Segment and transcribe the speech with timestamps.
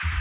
[0.00, 0.12] Thank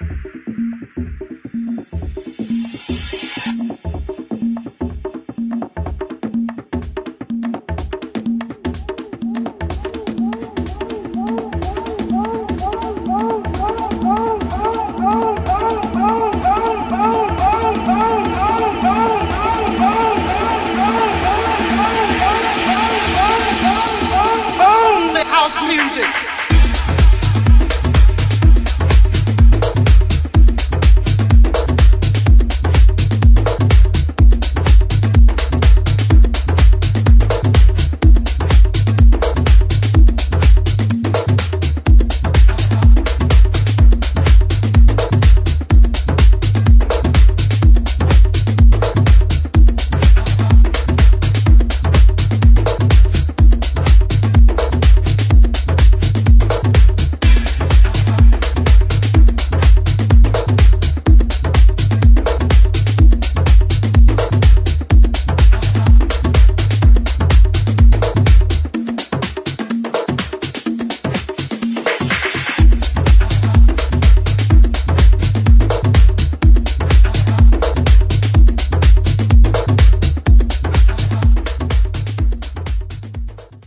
[0.00, 0.09] you.
[25.80, 26.19] 뮤직